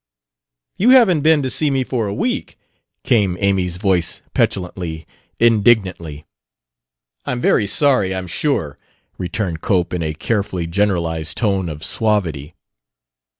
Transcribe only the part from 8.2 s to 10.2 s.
sure," returned Cope in a